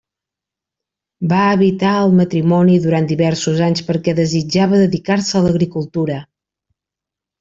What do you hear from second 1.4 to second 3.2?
evitar el matrimoni durant